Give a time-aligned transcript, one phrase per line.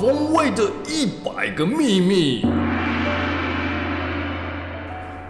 [0.00, 2.42] 风味的一百个秘密。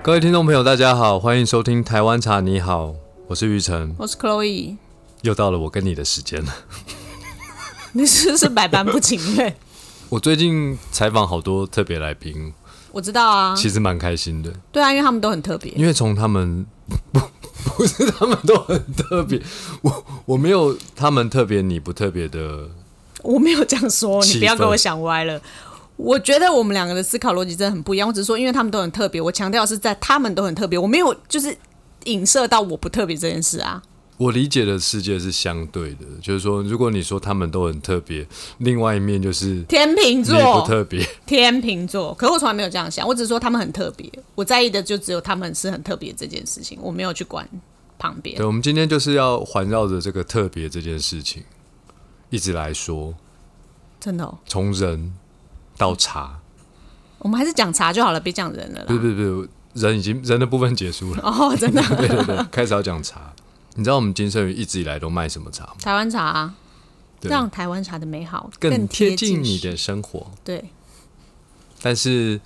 [0.00, 2.86] 各位听众朋友，大家好，欢迎收听《台湾茶你好》，
[3.26, 4.76] 我是玉成，我是 Chloe，
[5.22, 6.54] 又到了我跟你的时间了。
[7.94, 9.56] 你是不是百般不情愿？
[10.08, 12.54] 我最近采访好多特别来宾，
[12.92, 14.52] 我知道啊，其实蛮开心的。
[14.70, 15.72] 对啊，因为他们都很特别。
[15.72, 16.64] 因为从他们
[17.10, 17.20] 不
[17.76, 19.42] 不是他们都很特别，
[19.82, 22.68] 我我没有他们特别，你不特别的。
[23.22, 25.40] 我没有这样说，你不要给我想歪了。
[25.96, 28.08] 我觉得我们两个的思考逻辑真的很不一样。
[28.08, 31.54] 我只是说，因为他们都很特别，我强调是在他们都很特别，我没有就是
[32.04, 33.82] 影射到我不特别这件事啊。
[34.16, 38.26] 我理解的世界是相对的，就是说，如果你说他们都很特别，
[38.58, 41.02] 另外一面就是天秤座不，特别。
[41.24, 47.48] 天秤座，可是我从来没有这样想，我只是说他们很特别，我在意的就只有他们是很特别这件事情，我没有去管
[47.98, 48.44] 旁边对，。
[48.44, 51.42] 我们今天就是要环绕着这个特别这件事情，
[52.30, 53.14] 一直来说，
[54.00, 55.14] 真的、哦，从人
[55.76, 56.40] 到茶，
[57.18, 58.98] 我们还是讲茶就好了，别讲人了不。
[58.98, 63.32] 不是不，人已经人的部分结束了，哦，真的， 对对对，开始要讲茶。
[63.74, 65.74] 你知道我们金盛宇一直以来都卖什么茶吗？
[65.82, 66.54] 台湾茶、啊，
[67.20, 70.30] 对让台湾茶的美好更贴贴近你的生活。
[70.42, 70.70] 对。
[71.82, 72.40] 但是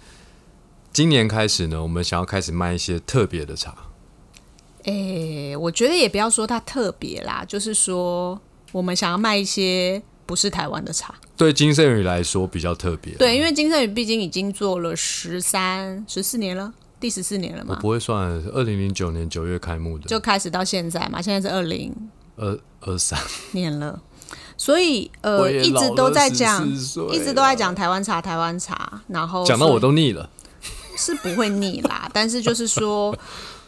[0.92, 3.74] 今年开始呢，我们想要开始卖一些特别的茶。
[4.84, 8.38] 诶、我觉得也不要说它特别啦，就是说
[8.74, 11.14] 我们想要卖一些不是台湾的茶。
[11.36, 13.14] 对金圣宇来说比较特别。
[13.14, 21.94] 对，因为金圣宇毕竟已经做了十三、十四年了，第十四年了嘛，我不会算，二零零九年九月开幕的，就开始到现在嘛，现在是二零
[22.34, 23.16] 二二三，
[23.52, 24.02] 年了，
[24.56, 30.28] 所以呃，也一直都在讲，一直都在讲台湾茶，台湾茶，然后讲到我都腻了。
[30.96, 33.12] 是不会腻啦，但是就是说，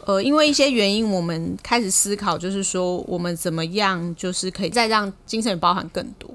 [0.07, 6.33] 呃，因为一些原因，我们开始思考，就是说我们怎么样，就是可以再让精神包含更多。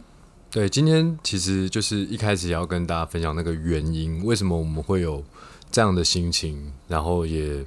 [0.50, 5.25] 对，今天其实就是一开始要跟大家分享那个原因，为什么我们会有
[5.71, 7.65] 这样的心情，然后也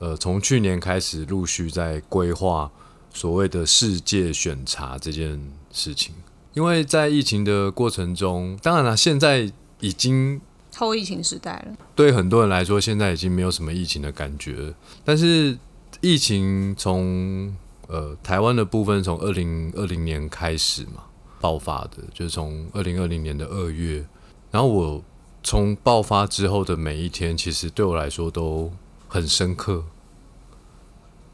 [0.00, 2.68] 呃从去年开始陆续在规划
[3.14, 5.40] 所谓的世界选茶这件
[5.70, 6.12] 事情，
[6.54, 9.48] 因为在疫情的过程中，当然了，现在
[9.78, 10.40] 已经
[10.78, 14.74] 后疫情时代了，对很多人来说，现在已经没有什么疫情的感觉了。
[15.04, 15.58] 但是
[16.00, 17.52] 疫情从
[17.88, 21.02] 呃台湾的部分从二零二零年开始嘛
[21.40, 24.06] 爆发的，就是从二零二零年的二月。
[24.50, 25.02] 然后我
[25.42, 28.72] 从爆发之后的每一天，其实对我来说都
[29.08, 29.84] 很深刻，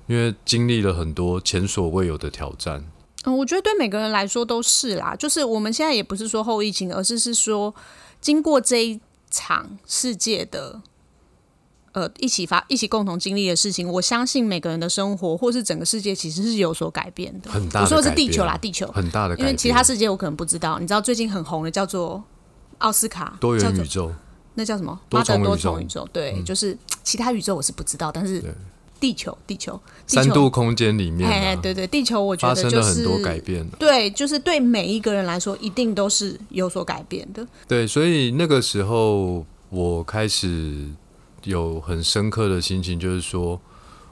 [0.06, 2.84] 因为经历了很多前所未有的挑战。
[3.24, 5.14] 嗯，我觉得对每个人来说都是啦。
[5.14, 7.74] 就是我们现在也不是说后疫情，而是是说
[8.20, 9.00] 经过这一
[9.34, 10.80] 场世界的
[11.92, 17.50] 呃一起发一起共同经历的事情，我相信每个人的生活或是整个世界其实是有所改变的。
[17.50, 18.86] 很大的我说的是地球啦，地球。
[18.92, 22.22] 很大的因为其他世界我可能不知道，你知道最近很红的叫做
[22.78, 24.12] 奥斯卡多元宇宙，
[24.54, 24.98] 那叫什么？
[25.08, 28.54] 多妈的多重宇宙对，就是 其他宇宙我是不知道，但是对
[29.04, 29.72] 地球，地球，
[30.06, 33.68] 地球三度空间里面、哎，啊，对对，地球我觉发得就是生了很多改变。
[33.78, 37.46] 对，就是对每一个人来说，一定都是有所改变的。
[37.68, 40.88] 对，所以那个时候我开始
[41.42, 43.60] 有很深刻的心情，就是说，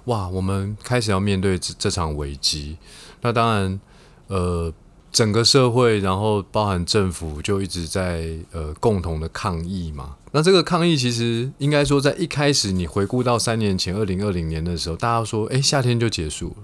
[0.05, 2.77] 哇，我们开始要面对这这场危机。
[3.23, 3.81] 那当然，
[4.27, 4.71] 呃，
[5.13, 10.17] 整个社会，然后包含政府，就一直在呃共同的抗议嘛。
[10.33, 16.57] 那这个抗议其实应该说，在一开始，你回顾到三年前，二零二零年的时候，大家说，诶，夏天就结束了，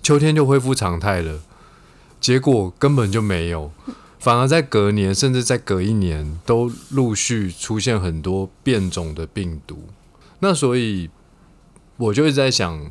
[0.00, 1.40] 秋天就恢复常态了，
[2.18, 3.70] 结果根本就没有。
[4.18, 9.84] 反而在隔年，甚至在隔一年，都陆续出现很多变种的病毒。
[10.40, 11.10] 那所以
[11.98, 12.90] 我就一直在想，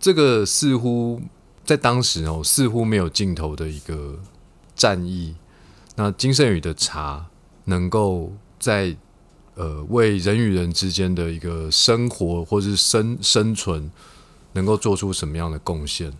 [0.00, 1.20] 这个似乎
[1.64, 4.18] 在当时哦，似乎没有尽头的一个
[4.74, 5.34] 战役。
[5.96, 7.26] 那金圣宇的茶
[7.64, 8.96] 能够在
[9.54, 13.90] 呃为人与人之间的一个生活或是生生存，
[14.54, 16.12] 能够做出什么样的贡献？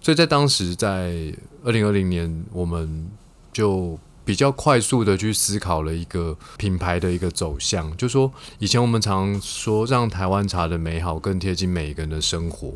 [0.00, 1.32] 所以在当时，在
[1.62, 3.08] 二零二零年，我们
[3.52, 12.72] 就比较快速的去思考了一个品牌的一个走向，就说以前我们常说让台湾茶的美好更贴近每一个人的生活，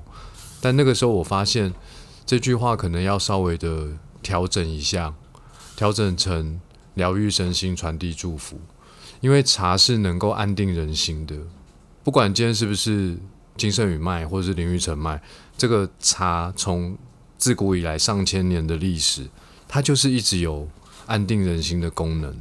[0.60, 1.72] 但那个时候我发现
[2.26, 3.88] 这句话可能要稍微的
[4.22, 5.14] 调整一下，
[5.76, 6.60] 调整成
[6.94, 8.58] 疗愈身心、传递祝福，
[9.20, 11.36] 因为茶是能够安定人心的，
[12.02, 13.18] 不管今天是不是
[13.56, 15.22] 金圣宇卖或者是林玉成卖，
[15.58, 16.96] 这个茶从
[17.36, 19.28] 自古以来上千年的历史，
[19.68, 20.68] 它就是一直有
[21.06, 22.34] 安定人心的功能。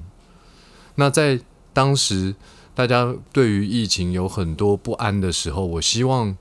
[0.95, 1.41] 那在
[1.73, 2.35] 当时
[2.73, 6.37] 大家对于疫情有很多不安的时候，我希望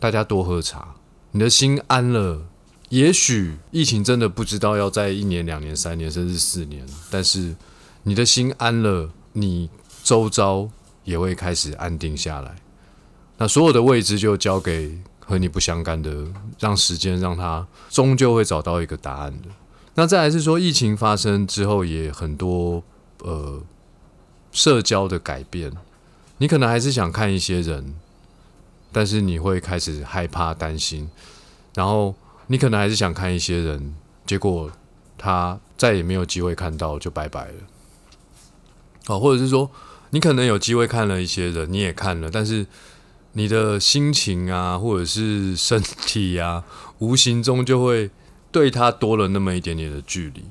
[0.00, 0.94] 大家多喝茶，
[1.32, 2.46] 你的心安了。
[2.88, 7.54] 也许疫情真的不知道要在一年、两年、三年，甚至四年，但是
[8.04, 9.68] 你的心安了，你
[10.02, 10.68] 周遭
[11.04, 12.56] 也会开始安定下来。
[13.36, 16.26] 那所有的未知就交给和你不相干的，
[16.58, 19.48] 让时间让它终究会找到一个答案的。
[19.94, 22.82] 那再来是说，疫情发生之后，也很多
[23.18, 23.62] 呃
[24.50, 25.70] 社交的改变，
[26.38, 27.94] 你可能还是想看一些人，
[28.90, 31.10] 但是你会开始害怕、担心，
[31.74, 32.14] 然后
[32.48, 33.94] 你可能还是想看一些人，
[34.26, 34.70] 结果
[35.16, 37.54] 他再也没有机会看到，就拜拜了。
[39.06, 39.70] 哦，或者是说，
[40.10, 42.66] 你可能有机会看了一些人，你也看了，但是。
[43.32, 46.64] 你的心情啊，或者是身体啊，
[46.98, 48.10] 无形中就会
[48.50, 50.42] 对他多了那么一点点的距离。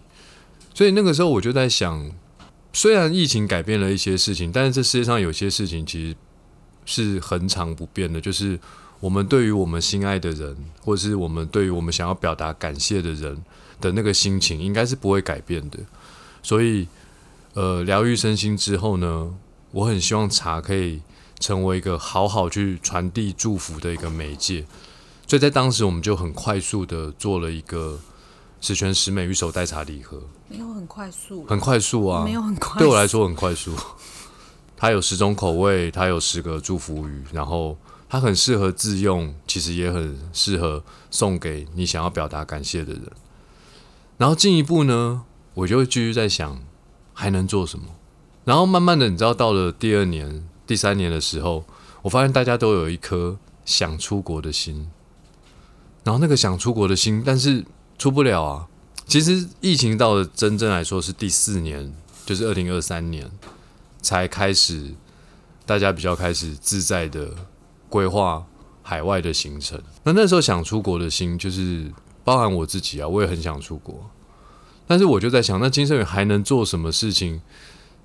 [0.74, 2.10] 所以那个时候我就在想，
[2.72, 6.16] 虽然疫情改变了一些事情，但是这世界上有些事情其实
[6.86, 8.58] 是恒常不变的，就是
[9.00, 13.44] 我们对于我们心爱的人，或者是我们对于我们想要表达感谢的人
[13.80, 15.80] 的那个心情，应该是不会改变的。
[16.42, 16.88] 所以，
[17.54, 19.34] 呃，疗愈身心之后呢，
[19.72, 21.02] 我很希望茶可以。
[21.40, 24.66] 成为一个好好去传递祝福的一个媒介，
[25.28, 28.00] 所以在当时我们就很快速的做了一个
[28.60, 33.72] 十全十美玉手代茶礼盒，没有很快速，很快速啊，没有很快，对我来说很快速。
[34.76, 37.78] 它有十种口味，它有十个祝福语，然后
[38.09, 43.04] 它很适合自用，其实也很适合送给你想要表达感谢的人。
[44.18, 45.24] 然后进一步呢，
[45.54, 46.62] 我就会继续在想
[47.13, 47.86] 还能做什么。
[48.45, 50.48] 然后慢慢的，你知道，到了第二年。
[50.65, 51.63] 第三年的时候，
[52.01, 54.89] 我发现大家都有一颗想出国的心，
[56.03, 57.63] 然后那个想出国的心，但是
[57.98, 58.68] 出不了啊。
[59.06, 61.94] 其实疫情到了真正来说是第四年，
[62.25, 63.31] 就是二零二三年
[64.01, 64.94] 才开始，
[65.65, 67.33] 大家比较开始自在的
[67.89, 68.45] 规划
[68.81, 69.81] 海外的行程。
[70.04, 71.92] 那那时候想出国的心，就是
[72.24, 74.10] 包含我自己啊，我也很想出国，
[74.86, 77.42] 但是我就在想，那金圣宇还能做什么事情？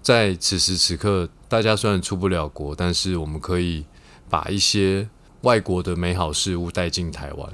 [0.03, 3.87] 在此时此刻，大家虽然出不了国，但是我们可以
[4.29, 5.09] 把一些
[5.43, 7.49] 外国的美好事物带进台湾。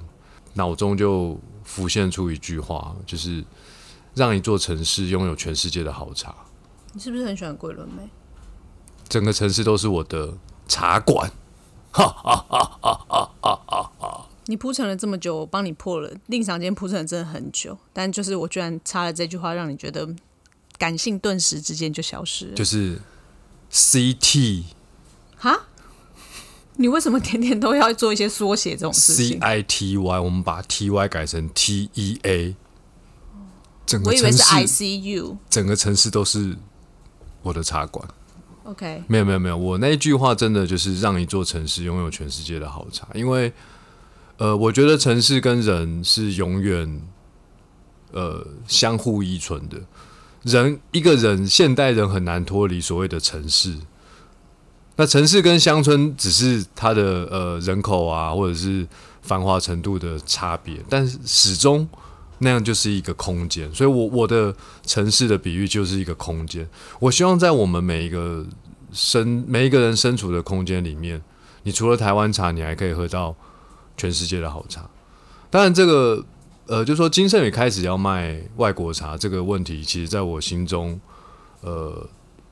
[0.54, 3.44] 脑中就浮现出一句话，就是
[4.14, 6.34] 让一座城市拥有全世界的好茶。
[6.94, 8.08] 你是不是很喜欢桂纶镁？
[9.06, 10.32] 整个城市都是我的
[10.66, 11.30] 茶馆。
[11.90, 14.26] 哈哈哈哈哈哈哈！
[14.46, 16.12] 你铺陈了这么久，我帮你破了。
[16.26, 20.08] 令赏间铺陈了真的很久，但就是我居然插了这句话，让你觉得。
[20.78, 22.54] 感性顿时之间就消失了。
[22.54, 23.02] 就是
[23.68, 24.66] C T，
[25.36, 25.66] 哈？
[26.76, 32.54] 你为什么天天都要做一些缩写这种事情？C I T Y，我们把 T Y 改成 T E A。
[33.84, 35.38] 整个我以为是 I C U。
[35.50, 36.56] 整个城市都是
[37.42, 38.08] 我的茶馆。
[38.68, 43.50] OK，没有没有没有，我那一句话真的就是让一座城市拥有全世界的好茶，因为
[44.36, 47.02] 呃，我觉得城市跟人是永远
[48.12, 49.78] 呃相互依存的。
[50.42, 53.74] 人一个人，现代人很难脱离所谓的城市。
[54.96, 58.86] 那城市跟乡村只是它的呃人口啊，或者是
[59.22, 61.88] 繁华程度的差别，但是始终
[62.38, 63.72] 那样就是一个空间。
[63.74, 64.54] 所以，我我的
[64.84, 66.68] 城市的比喻就是一个空间。
[67.00, 68.46] 我希望在我们每一个
[68.92, 71.22] 身每一个人身处的空间里面，
[71.62, 73.34] 你除了台湾茶，你还可以喝到
[73.96, 74.88] 全世界的好茶。
[75.50, 76.24] 当然，这个。
[76.70, 81.00] 呃，就说金盛宇开始要卖外国茶这个问题，其实在我心中，
[81.62, 82.06] 呃，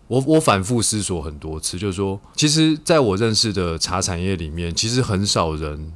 [0.08, 5.92] 我我反复思索很多次，就是说，其实在我认识的茶产业里面，其实很少人，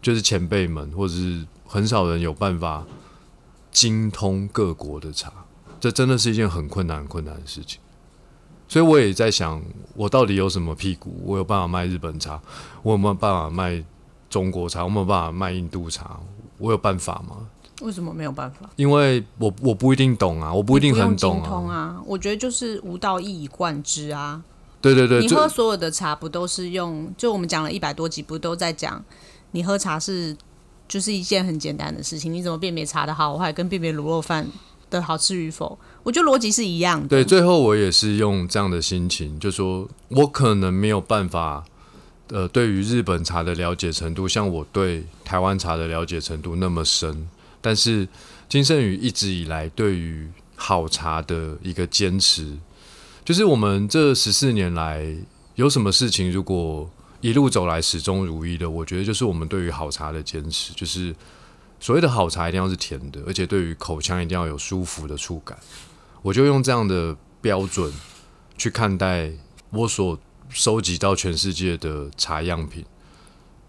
[0.00, 2.86] 就是前辈们，或者是很少人有办法
[3.74, 5.30] 精通各国的茶，
[5.78, 7.78] 这真的是一件很困难、很困难的事情。
[8.66, 9.60] 所以我也在想，
[9.94, 11.20] 我到底有什么屁股？
[11.24, 12.40] 我有办法卖日本茶？
[12.82, 13.84] 我有没有办法卖
[14.30, 14.84] 中国茶？
[14.84, 16.18] 我没有办法卖印度茶？
[16.56, 17.48] 我有办法吗？
[17.82, 18.70] 为什么没有办法？
[18.76, 22.00] 因为我我不一定懂啊，我不一定很懂啊。
[22.06, 24.42] 我觉得就是无道一以贯之啊。
[24.80, 27.12] 对对对，你喝所有的茶不都是用？
[27.16, 29.04] 就我们讲了一百多集，不都在讲
[29.50, 30.36] 你喝茶是
[30.88, 32.32] 就是一件很简单的事情？
[32.32, 34.46] 你怎么辨别茶的好坏，跟辨别卤肉饭
[34.90, 35.78] 的好吃与否？
[36.02, 37.08] 我觉得逻辑是一样的。
[37.08, 41.64] 对，最后我也是用这样的心情，就说我可能没有办法。
[42.28, 47.28] 呃，对于日本茶的了解程度，像我对台湾茶的了解程度那么深，
[47.60, 48.08] 但是
[48.48, 50.26] 金圣宇一直以来对于
[50.56, 52.56] 好茶的一个坚持，
[53.26, 55.14] 就是我们这十四年来
[55.56, 56.90] 有什么事情，如果
[57.24, 61.16] 一路走来始终如一的，我觉得就是我们对于好茶的坚持，就是
[61.80, 65.58] 所谓的好茶一定要是甜的，而且对于口腔一定要有舒服的触感，
[66.20, 67.90] 我就用这样的标准
[68.58, 69.32] 去看待
[69.70, 70.18] 我所。
[70.50, 72.84] 收集到全世界的茶样品，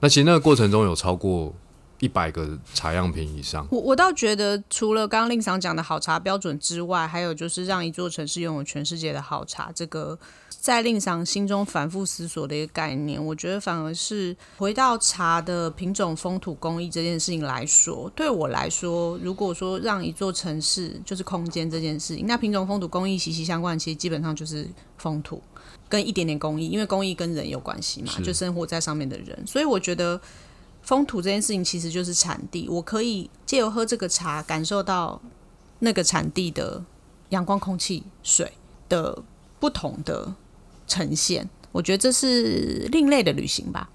[0.01, 1.55] 那其实那个过程中有超过
[1.99, 3.67] 一百个茶样品以上。
[3.71, 10.17] 我我倒觉得，除了刚刚令赏讲的好茶标准之外，还有就是让一座城市拥有全世界的好茶，这个
[10.49, 13.23] 在令赏心中反复思索的一个概念。
[13.23, 25.41] 我觉得反而是回到茶的品种、风土、工艺这件事情来说，对我来说，如果说让一座城市就是空间这件事情，那品种、风土、工艺息息相关，其实基本上就是风土
[25.87, 30.19] 跟一点点工艺，因为工艺跟人有关系嘛，就生活在上面的人，所以我觉得。
[30.85, 35.19] 风土这件事情其实就是产地，我可以借由喝这个茶，感受到
[35.79, 36.83] 那个产地的
[37.29, 38.53] 阳光、空气、水
[38.87, 39.23] 的
[39.59, 40.35] 不同的
[40.87, 41.49] 呈现。
[41.71, 43.89] 我觉得这是另类的旅行吧。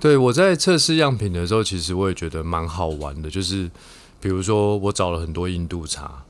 [0.00, 3.70] 对我在测试样品的时候，其实我也觉得蛮好玩的，就是
[4.20, 6.24] 比如说我找了很多印度茶，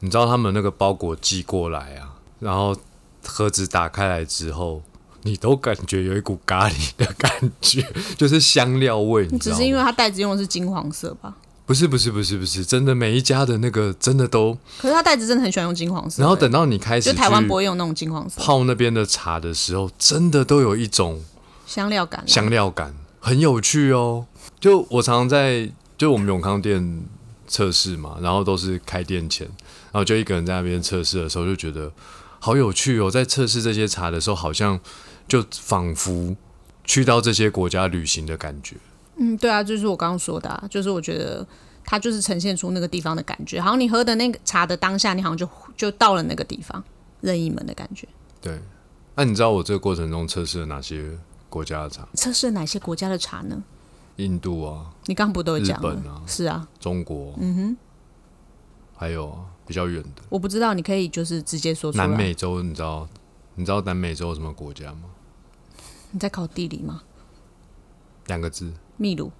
[0.00, 2.76] 你知道他们那个包裹寄过来啊，然后
[3.24, 4.82] 盒子打开来之后。
[5.22, 7.86] 你都感觉有一股咖喱的感觉，
[8.16, 9.28] 就是香料味。
[9.30, 11.36] 你只是因为它袋子用的是金黄色吧？
[11.64, 14.58] 不是不是不是不是，真的每一家的那个真的都。
[14.78, 16.20] 可是它袋子真的很喜欢用金黄色。
[16.20, 21.22] 然后等到你开始就台湾不会用那种金黄色泡那边的茶的时候，真的都有一种
[21.64, 22.22] 香料感。
[22.26, 24.26] 香料感很有趣哦。
[24.58, 27.04] 就我常常在就我们永康店
[27.46, 29.46] 测试嘛，然后都是开店前，
[29.92, 31.90] 然后就一个人在那边测试的时候，就觉得
[32.40, 33.08] 好有趣哦。
[33.08, 34.78] 在测试这些茶的时候，好像。
[35.28, 36.36] 就仿佛
[36.84, 38.76] 去到这些国家旅行的感觉。
[39.16, 41.46] 嗯，对啊，就是我刚刚说的，啊，就是我觉得
[41.84, 43.60] 它就是呈现出那个地方的感觉。
[43.60, 46.82] 好像你喝的那个茶的当下，你好像就就到了那个地方，
[47.20, 48.08] 任意门的感觉。
[48.40, 48.58] 对，
[49.14, 51.10] 那你知道我这个过程中测试了哪些
[51.48, 52.08] 国家的茶？
[52.14, 53.62] 测试了哪些国家的茶呢？
[54.16, 56.22] 印度啊，你刚不都有讲日本啊？
[56.26, 57.76] 是啊，中国，嗯哼，
[58.94, 62.06] 还有比较远的，我不知道，你可以就是直接说出来。
[62.06, 63.08] 南美洲，你知道？
[63.54, 65.02] 你知道南美洲有什么国家吗？
[66.10, 67.02] 你在考地理吗？
[68.26, 68.72] 两个字。
[68.96, 69.32] 秘鲁。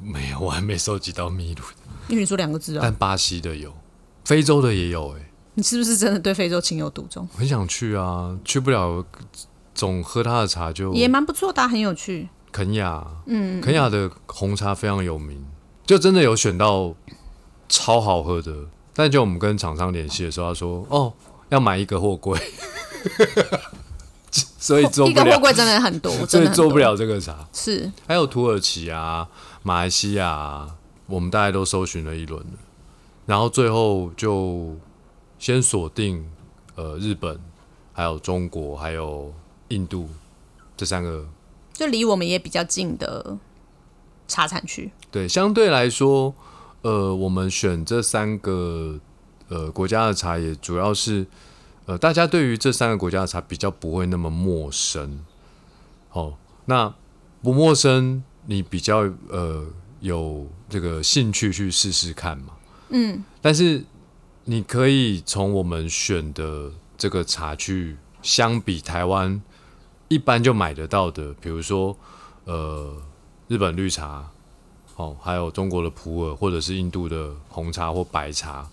[0.00, 1.62] 没有，我还没收集到秘鲁。
[2.08, 2.80] 因为你说两个字啊。
[2.82, 3.72] 但巴西的有，
[4.24, 5.30] 非洲的也有，哎。
[5.54, 7.26] 你是不是真的对非洲情有独钟？
[7.28, 9.04] 很想去啊，去不了，
[9.72, 12.28] 总喝他的茶就也蛮不错的，很有趣。
[12.50, 15.44] 肯亚，嗯，肯亚的红茶非常有名，
[15.86, 16.94] 就真的有选到
[17.68, 18.66] 超好喝的。
[18.92, 21.12] 但就我们跟厂商联系的时候，他说：“哦，
[21.50, 22.38] 要买一个货柜。”
[24.58, 27.46] 所以做一个货柜真的很多，所以做不了这个茶。
[27.52, 29.28] 是还有土耳其啊、
[29.62, 30.66] 马来西亚，
[31.06, 32.58] 我们大概都搜寻了一轮了，
[33.26, 34.74] 然后最后就
[35.38, 36.28] 先锁定
[36.74, 37.38] 呃日本、
[37.92, 39.32] 还有中国、还有
[39.68, 40.08] 印度
[40.76, 41.26] 这三个，
[41.72, 43.36] 就离我们也比较近的
[44.26, 44.90] 茶产区。
[45.10, 46.34] 对，相对来说，
[46.80, 48.98] 呃，我们选这三个
[49.48, 51.26] 呃国家的茶也主要是。
[51.86, 55.20] 呃，大家对于这三个国家的茶比较不会那么陌生，
[56.12, 56.94] 哦，那
[57.42, 59.66] 不陌生，你比较呃
[60.00, 62.54] 有这个兴趣去试试看嘛，
[62.88, 63.84] 嗯，但是
[64.44, 69.42] 你可以从我们选的这个茶去相比台湾
[70.08, 71.94] 一般就买得到的，比如说
[72.44, 72.96] 呃
[73.46, 74.30] 日本绿茶，
[74.96, 78.66] 哦，还有中国的普洱或者是印度的红茶或白茶，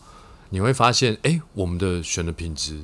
[0.50, 2.82] 你会发现，哎，我们的选的品质。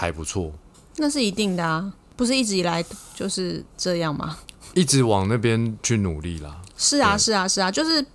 [0.00, 0.52] 还不错，
[0.98, 2.84] 那是一定的啊，不是一直以来
[3.16, 4.38] 就是这样吗？
[4.72, 6.62] 一直往那边去努力啦。
[6.76, 8.06] 是啊，是啊，是啊，就是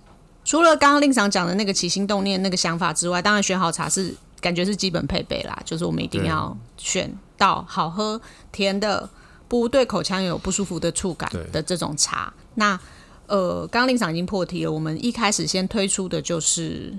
[0.46, 8.18] 除了刚刚令长讲的那个起心动念那个想法之外，当然选好茶是感觉是基本配备啦，就是我们一定要选到好喝、
[8.50, 9.06] 甜的，
[9.46, 12.32] 不对口腔有不舒服的触感的这种茶。
[12.54, 12.80] 那
[13.26, 16.98] 呃，刚刚令长已经破题了，我们一开始先推出的就是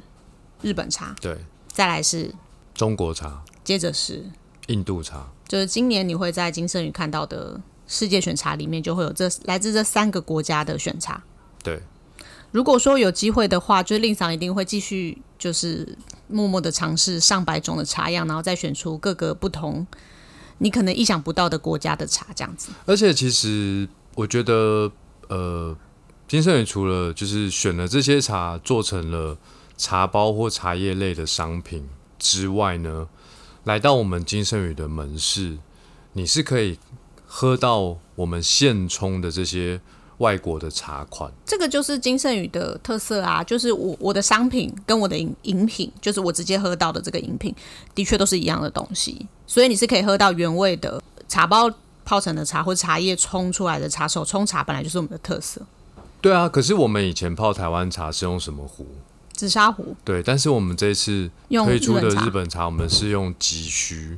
[0.61, 1.35] 日本茶，对，
[1.73, 2.31] 再来是
[2.75, 4.23] 中国茶，接着是。
[4.67, 11.21] 印度茶就是今年你会在金圣宇看到的世界选茶里面，就会有这来自这三个国家的选茶。
[11.63, 11.79] 对，
[12.51, 15.95] 如果说有机会的话，就是令赏一定会继续，就是
[16.27, 19.85] 默默的尝试上百种的茶样，然后再选出各个不同
[20.57, 22.71] 你可能意想不到的国家的茶，这样子。
[22.87, 24.91] 而且其实我觉得，
[25.27, 25.77] 呃，
[26.27, 29.37] 金圣宇除了就是选了这些茶做成了
[29.77, 33.07] 茶包或茶叶类的商品之外呢。
[33.65, 35.57] 来到我们金圣宇的门市，
[36.13, 36.77] 你是可以
[37.25, 39.81] 喝到我们现冲的这些
[40.19, 41.31] 外国的茶款。
[41.43, 47.55] 这个就是金圣宇的特色啊，就是我我的商品跟我的饮饮品，就是我直接喝到的这个饮品，
[47.95, 49.25] 的确都是一样的东西。
[49.47, 51.67] 所以你是可以喝到原味的茶包
[52.05, 55.59] 泡成的茶，或者茶叶冲出来的茶，手冲茶本来就是我们的特色。
[56.21, 58.85] 对啊，可是我们以前泡台湾茶是用什么壶？
[59.35, 64.17] 紫砂壶对，但是我们这次推出的日本茶，我们是用急需。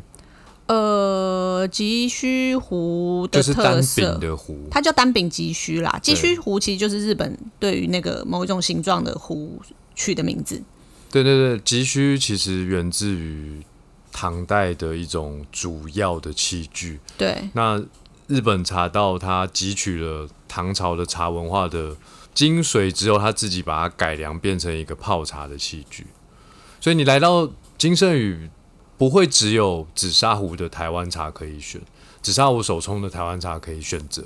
[0.67, 5.99] 呃，呃急需壶的特色柄，的壶，它叫单柄急需啦。
[6.01, 9.59] 急对须壶其实就是日本对于那个某一种形状的壶
[9.95, 10.61] 取的名字。
[11.11, 13.63] 对对对，急需其实源自于
[14.11, 16.99] 唐代的一种主要的器具。
[17.17, 17.81] 对，那
[18.27, 21.95] 日本茶道它汲取了唐朝的茶文化的
[22.37, 26.05] 精髓只有，他自己把它改良变成一个泡茶的器具。
[26.79, 28.51] 所以你来到金圣宇，
[28.95, 31.81] 不会只有紫砂壶的台湾茶可以选，
[32.21, 34.23] 紫砂壶手冲的台湾茶可以选择，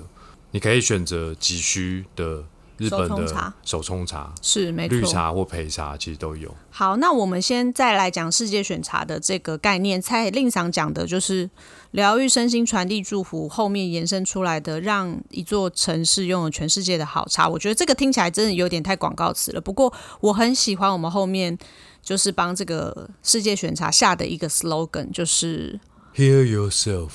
[0.52, 2.44] 你可以选择急需的
[2.82, 4.98] 日本的手冲茶手冲茶、是没错。
[4.98, 6.52] 绿茶或焙茶，其实都有。
[6.72, 10.02] 好，那我们先再来讲世界选茶的这个概念。
[10.02, 11.48] 蔡令赏讲的就是
[11.92, 17.48] 疗愈身心、传递祝福，后面延伸出来的，让一座城市拥有全世界的好茶。
[17.48, 19.62] 我觉得这个听起来真的有点太广告词了。
[19.62, 21.56] 不过我很喜欢我们后面
[22.02, 25.80] 就是帮这个世界选茶下的一个 slogan，就是
[26.16, 27.12] Heal yourself,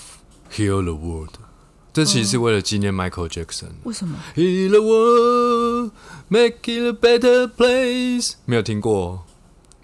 [0.53, 1.46] heal the world。
[1.97, 3.71] 这其实是为了纪念 Michael Jackson。
[3.85, 5.93] 为什么？Heal the world,
[6.29, 8.33] make it a better place。
[8.45, 9.25] 没有听过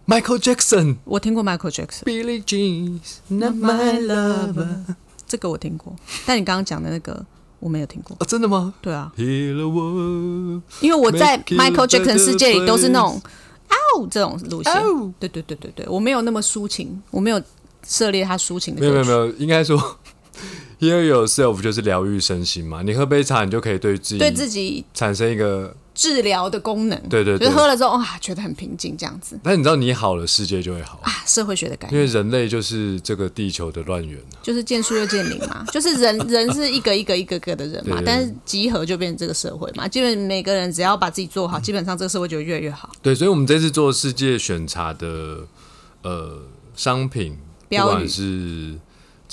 [0.06, 4.94] Michael Jackson、我听过 Michael Jackson，Billie Jean's not my lover。
[5.26, 7.24] 这个我听过，但你刚刚讲的那个
[7.58, 8.14] 我没有听过。
[8.20, 10.62] 啊，真的吗对啊，？Heal the world。
[10.82, 13.22] 因为我在 Michael Jackson 世界里都是那种
[13.70, 14.70] 哦这种路线。
[14.70, 17.42] 哦对对对对对，我没有那么抒情，我没有
[17.82, 18.82] 涉猎他抒情的。
[18.82, 19.78] 没有没有没有，应该说
[20.82, 22.82] Heal yourself 就是疗愈身心嘛。
[22.82, 27.00] 你喝杯茶，你就可以对自己对自己产生一个，治疗的功能。
[27.08, 30.98] 对对对就是喝了之后哇，觉得很平静这样子但你知道你好了，世界就会好。
[31.04, 39.86] 啊，社会学的概念因为人类就是这个地球的乱源啊就是见树又见林嘛，就是人人是一个一个一个个的人嘛，对对对但是集合就变成这个社会嘛。
[39.86, 42.90] 基本每个人只要把自己做好，基本上这个社会就会越来越好。
[43.00, 45.46] 对，所以我们这次做世界选茶的
[46.02, 46.42] 呃
[46.74, 48.74] 商品，不管是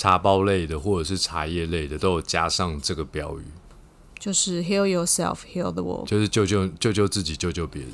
[0.00, 3.44] 茶包类的或者是茶叶类的，都有加上这个标语，
[4.18, 6.08] 就是 heal yourself, heal the world。
[6.08, 7.92] 就是救救救救自己，救救别人。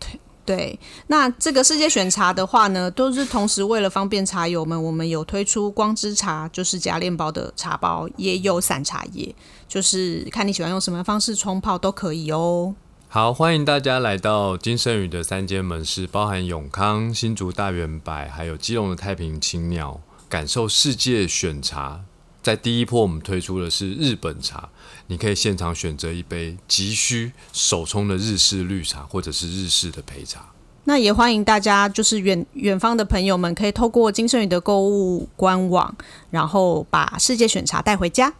[0.00, 9.34] 对，对那这个世界选茶的话呢，都是同时为了方便茶友们，我们有推出光之茶，就是夹链包的茶包，也有散茶叶，
[9.68, 12.74] 就是看你喜欢用什么方式冲泡都可以哦。
[13.08, 20.00] 好，欢迎大家来到金盛宇的三间门市，包含永康、新竹大圆柏，还有基隆的太平青鸟，
[20.32, 22.00] 感受世界选茶。
[22.42, 24.70] 在第一波，我们推出的是日本茶，
[25.08, 30.46] 你可以现场选择一杯急需手冲的日式绿茶，或者是日式的焙茶。
[30.84, 35.94] 那也欢迎大家，就是远远方的朋友们，可以透过金盛宇的购物官网，
[36.30, 38.32] 然后把世界选茶带回家。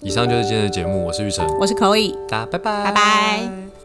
[0.00, 3.81] 以上就是今天的节目，我是玉成，我是 Chloe，大家拜拜，拜拜。